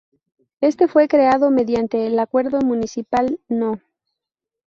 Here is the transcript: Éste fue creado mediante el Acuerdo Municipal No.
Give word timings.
Éste 0.61 0.87
fue 0.87 1.07
creado 1.07 1.51
mediante 1.51 2.07
el 2.07 2.17
Acuerdo 2.17 2.59
Municipal 2.61 3.39
No. 3.47 3.79